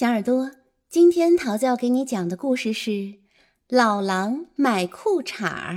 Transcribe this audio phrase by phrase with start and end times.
[0.00, 0.52] 小耳朵，
[0.88, 2.90] 今天桃子要给你讲的故事是
[3.68, 5.74] 《老狼买裤衩儿》，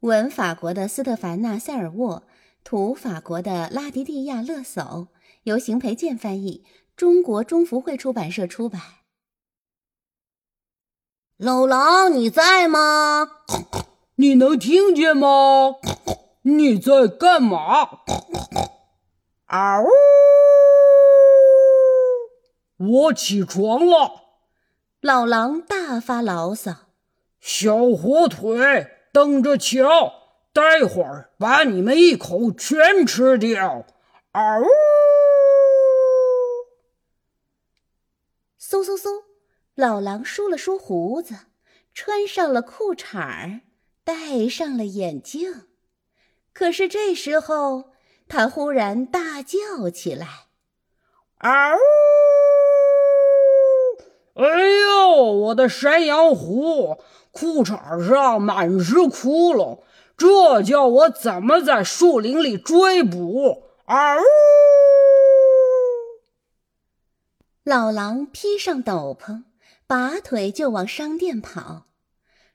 [0.00, 2.24] 文法国的斯特凡纳·塞尔沃，
[2.64, 5.06] 图法国的拉迪蒂亚·勒叟，
[5.44, 6.64] 由邢培建翻译，
[6.96, 8.82] 中国中福会出版社出版。
[11.36, 13.28] 老狼，你在吗？
[14.16, 15.76] 你能听见吗？
[16.42, 18.00] 你在干嘛？
[19.46, 19.84] 嗷！
[22.90, 24.22] 我起床了，
[25.00, 26.88] 老狼大发牢骚
[27.38, 30.12] ：“小火腿，等着瞧！
[30.52, 33.86] 待会儿把你们一口全吃掉！”
[34.32, 34.62] 嗷！
[38.60, 39.22] 嗖嗖嗖，
[39.74, 41.36] 老狼梳了梳胡子，
[41.94, 43.60] 穿上了裤衩儿，
[44.02, 45.68] 戴上了眼镜。
[46.52, 47.92] 可是这时候，
[48.28, 50.26] 他忽然大叫起来
[51.38, 51.76] ：“嗷！”
[54.34, 56.96] 哎呦，我的山羊胡，
[57.32, 59.80] 裤衩上满是窟窿，
[60.16, 63.64] 这叫我怎么在树林里追捕？
[63.84, 64.16] 嗷！
[67.62, 69.44] 老狼披上斗篷，
[69.86, 71.88] 拔腿就往商店跑。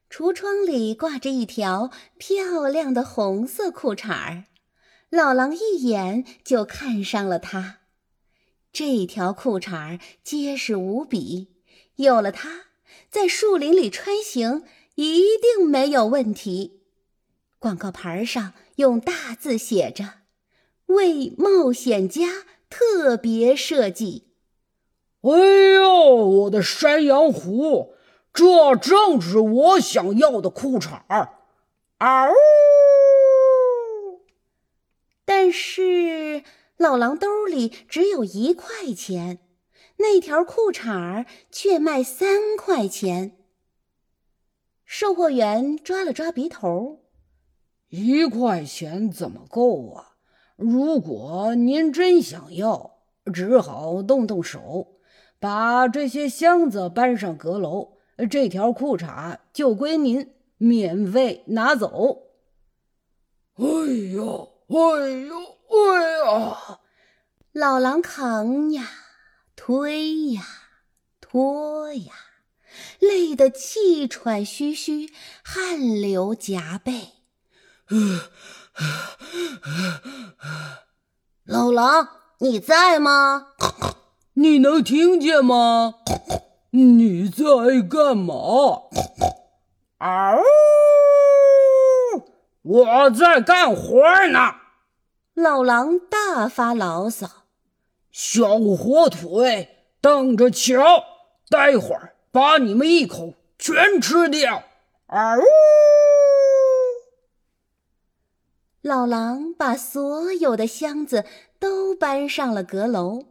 [0.10, 4.46] 橱窗里挂着一条漂亮的红色裤衩儿，
[5.12, 7.82] 老狼一眼就看上了它。
[8.74, 11.57] 这条裤衩儿结实无比。
[11.98, 12.66] 有了它，
[13.10, 14.64] 在树林里穿行
[14.96, 16.82] 一定没有问题。
[17.60, 20.20] 广告牌上用大字写着
[20.88, 24.28] ：“为冒险家特别设计。”
[25.22, 25.32] 哎
[25.74, 27.96] 呦，我的山羊胡，
[28.32, 31.40] 这正是我想要的裤衩儿！
[31.98, 32.32] 嗷！
[35.26, 36.44] 但是
[36.78, 39.40] 老狼兜里只有一块钱。
[39.98, 43.38] 那条裤衩儿却卖三块钱。
[44.86, 47.02] 售货员抓了抓鼻头，
[47.90, 50.16] 一块钱怎么够啊？
[50.56, 53.00] 如果您真想要，
[53.34, 55.00] 只好动动手，
[55.40, 57.98] 把这些箱子搬上阁楼，
[58.30, 62.24] 这条裤衩就归您，免费拿走。
[63.56, 63.66] 哎
[64.14, 65.36] 呦，哎呦，
[65.70, 66.80] 哎呀！
[67.52, 68.88] 老狼扛呀！
[69.60, 70.44] 推呀，
[71.20, 72.14] 拖呀，
[73.00, 75.12] 累得气喘吁吁，
[75.44, 77.16] 汗流浃背。
[81.44, 82.08] 老狼，
[82.38, 83.48] 你在吗？
[84.36, 85.96] 你能听见吗？
[86.70, 87.44] 你在
[87.90, 88.84] 干嘛？
[89.98, 90.38] 嗷！
[92.62, 94.56] 我在干活呢。
[95.34, 97.47] 老狼大发牢骚。
[98.20, 101.04] 小火腿，等着瞧！
[101.50, 104.64] 待会儿把你们一口全吃掉！
[105.06, 105.40] 嗷！
[108.82, 111.26] 老狼把所有的箱子
[111.60, 113.28] 都搬上了阁楼，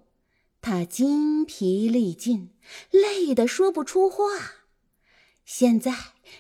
[0.62, 2.52] 他筋疲力尽，
[2.92, 4.24] 累得说不出话。
[5.44, 5.92] 现在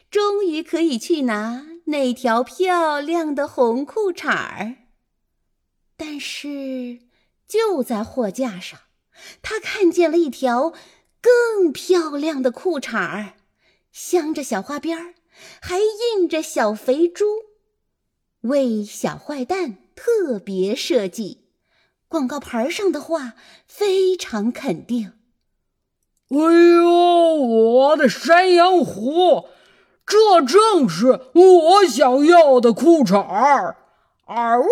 [0.08, 4.76] 终于可以去拿那条漂亮的红裤衩儿，
[5.96, 7.05] 但是。
[7.48, 8.80] 就在货架上，
[9.42, 10.72] 他看见了一条
[11.20, 13.34] 更漂亮的裤衩儿，
[13.92, 15.14] 镶着小花边儿，
[15.60, 17.24] 还印着小肥猪，
[18.42, 21.46] 为小坏蛋特别设计。
[22.08, 23.34] 广告牌上的话
[23.66, 25.12] 非常肯定。
[26.28, 29.48] 哎呦，我的山羊胡，
[30.04, 33.76] 这正是我想要的裤衩儿！
[34.26, 34.66] 啊呜！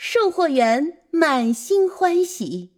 [0.00, 2.70] 售货员满心欢喜，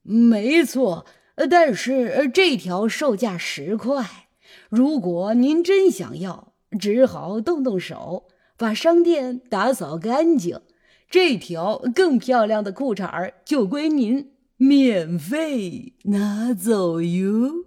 [0.00, 1.04] 没错，
[1.50, 4.30] 但是这条售价十块。
[4.70, 10.62] 如果您真想要，只好动动手，把商店打扫干净，
[11.10, 17.66] 这条更漂亮的裤衩儿就归您，免费拿走哟。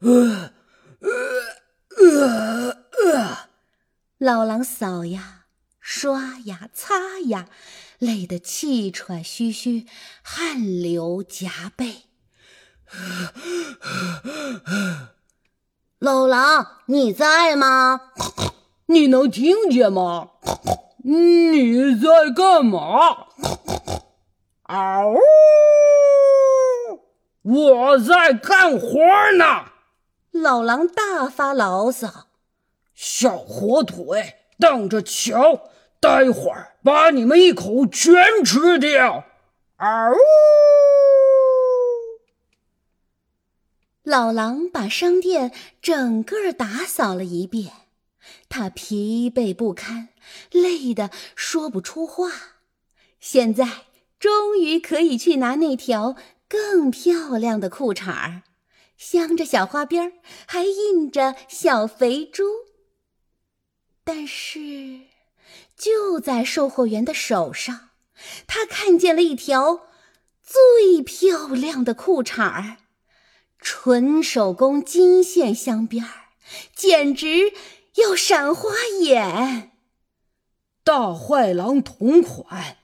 [0.00, 0.52] 呃
[1.00, 1.10] 呃
[1.96, 2.70] 呃
[3.10, 3.48] 呃，
[4.18, 5.43] 老狼嫂呀！
[5.86, 7.46] 刷呀擦呀，
[7.98, 9.86] 累得气喘吁吁，
[10.22, 12.04] 汗流浃背。
[15.98, 18.12] 老狼，你在吗？
[18.86, 20.30] 你能听见吗？
[21.04, 23.26] 你在干嘛？
[24.62, 25.14] 嗷！
[27.42, 28.98] 我在干活
[29.36, 29.66] 呢。
[30.30, 32.28] 老狼大发牢骚
[32.96, 35.68] ：“小火腿，等着瞧！”
[36.04, 39.24] 待会儿把你们一口全吃掉！
[39.78, 40.12] 嗷！
[44.02, 47.72] 老狼把商店整个打扫了一遍，
[48.50, 50.10] 他疲惫不堪，
[50.50, 52.30] 累得说不出话。
[53.18, 53.66] 现在
[54.18, 56.16] 终于可以去拿那条
[56.46, 58.42] 更漂亮的裤衩儿，
[58.98, 60.12] 镶着小花边儿，
[60.46, 62.44] 还印着小肥猪。
[64.04, 64.60] 但是，
[65.76, 67.90] 就在售货员的手上，
[68.46, 69.86] 他看见了一条
[70.42, 72.76] 最漂亮的裤衩儿。
[73.58, 76.10] 纯手工金线镶边儿，
[76.74, 77.52] 简直
[77.94, 79.72] 要闪花眼。
[80.84, 82.76] 大坏狼同款，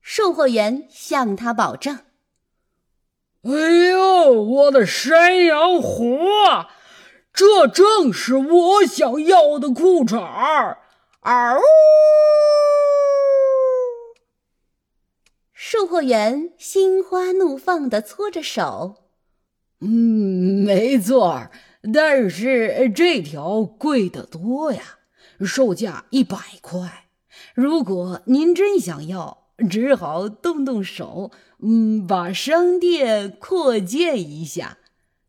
[0.00, 2.00] 售货员向他保证。
[3.42, 3.50] 哎
[3.90, 6.18] 呦，我的山羊胡，
[7.32, 10.78] 这正是我想要的裤衩儿！
[11.26, 11.58] 嗷！
[15.52, 19.08] 售货员心花怒放的搓着手。
[19.80, 19.88] 嗯，
[20.64, 21.48] 没错
[21.92, 25.00] 但是这条贵得多呀，
[25.40, 27.08] 售价一百块。
[27.56, 34.78] 如果您真想要，只好动动手，嗯，把商店扩建一下。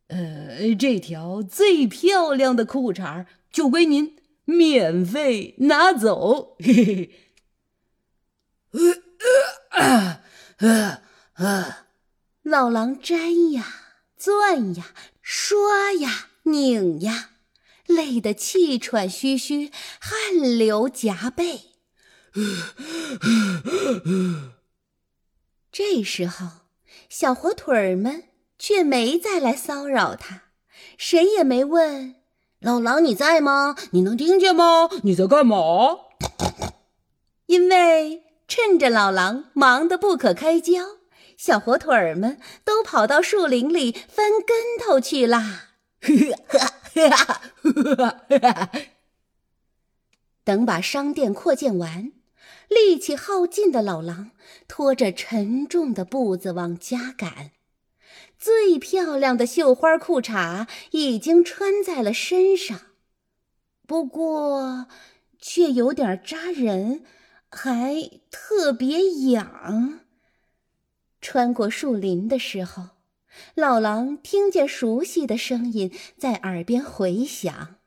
[0.10, 4.16] 呃，这条最漂亮的裤衩就归您
[4.48, 6.58] 免费拿走。
[6.60, 7.08] 嘿嘿
[11.36, 11.46] 嘿，
[12.42, 13.84] 老狼粘呀。
[14.20, 17.30] 钻呀，刷呀，拧呀，
[17.86, 21.74] 累得气喘吁吁，汗流浃背。
[25.72, 26.48] 这时候，
[27.10, 30.46] 小火腿儿们却没再来骚扰他，
[30.98, 32.16] 谁也没问
[32.60, 33.76] ：“老狼你在吗？
[33.92, 34.90] 你能听见吗？
[35.04, 35.56] 你在干嘛？”
[37.48, 40.98] 因为趁着老狼忙得不可开交。
[41.38, 45.76] 小火腿儿们都跑到树林里翻跟头去啦！
[50.44, 52.12] 等把商店扩建完，
[52.70, 54.32] 力气耗尽的老狼
[54.68, 57.52] 拖着沉重的步子往家赶。
[58.38, 62.80] 最漂亮的绣花裤衩已经穿在了身上，
[63.88, 64.88] 不过
[65.40, 67.04] 却有点扎人，
[67.50, 67.96] 还
[68.30, 70.02] 特别痒。
[71.20, 72.90] 穿过树林的时候，
[73.56, 77.78] 老狼听见熟悉的声音在耳边回响：“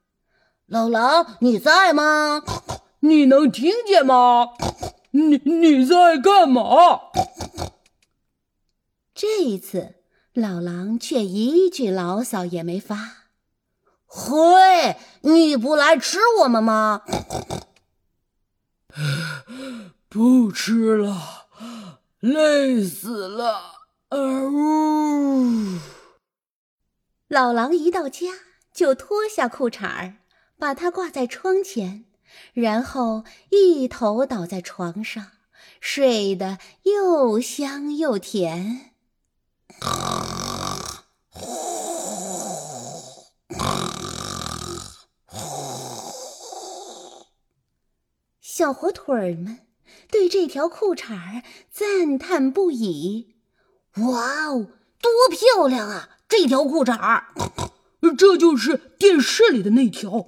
[0.67, 2.43] 老狼，你在吗？
[3.01, 4.49] 你能听见吗？
[5.13, 7.01] 你你在干嘛？”
[9.15, 9.95] 这一次，
[10.41, 13.29] 老狼却一句牢骚也没发。
[14.07, 17.03] “嘿，你不来吃我们吗
[20.09, 21.47] ？”“不吃了。”
[22.21, 23.77] 累死了！
[24.11, 25.79] 呜！
[27.29, 28.27] 老狼一到家
[28.75, 30.17] 就脱下裤衩儿，
[30.59, 32.05] 把它挂在窗前，
[32.53, 35.29] 然后一头倒在床上，
[35.81, 38.90] 睡得又香又甜。
[48.61, 49.61] 小火腿儿们。
[50.11, 53.37] 对这条裤衩儿赞叹不已。
[53.97, 54.67] 哇哦，
[55.01, 56.11] 多漂亮啊！
[56.29, 57.29] 这条裤衩儿，
[58.19, 60.27] 这就是电视里的那条，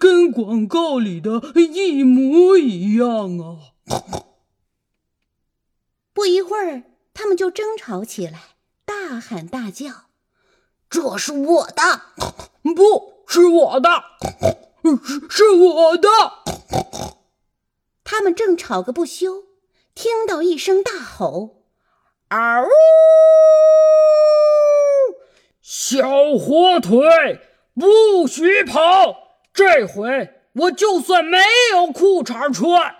[0.00, 3.76] 跟广告里的一模一样啊！
[6.14, 10.06] 不一会儿，他们就争吵起来，大喊大叫
[10.88, 12.00] ：“这是我的，
[12.74, 13.90] 不是我的，
[14.82, 16.08] 是是我的！”
[18.12, 19.44] 他们正吵个不休，
[19.94, 21.62] 听到一声大吼
[22.28, 22.68] ：“嗷呜！”
[25.64, 27.40] 小火腿，
[27.74, 29.38] 不许跑！
[29.54, 31.38] 这回我就算没
[31.70, 32.96] 有裤衩穿，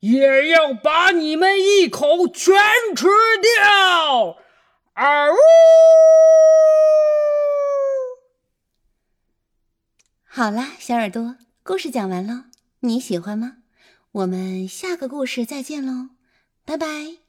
[0.00, 2.56] 也要把你们一口全
[2.96, 3.06] 吃
[3.40, 4.38] 掉！
[4.94, 5.36] 嗷呜！
[10.24, 12.46] 好啦，小耳朵，故事讲完了，
[12.80, 13.58] 你喜欢吗？
[14.16, 16.08] 我们下个故事再见喽，
[16.64, 17.25] 拜拜。